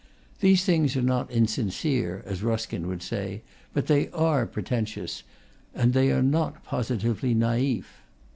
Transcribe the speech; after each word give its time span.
These 0.39 0.65
things 0.65 0.97
are 0.97 1.03
not 1.03 1.29
insincere, 1.29 2.23
as 2.25 2.41
Ruskin 2.41 2.87
would 2.87 3.03
say; 3.03 3.43
but 3.71 3.85
they 3.85 4.09
are 4.09 4.47
pre 4.47 4.63
tentious, 4.63 5.21
and 5.75 5.93
they 5.93 6.11
are 6.11 6.23
not 6.23 6.63
positively 6.63 7.35
naifs. 7.35 7.85